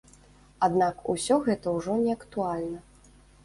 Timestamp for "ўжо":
1.77-2.01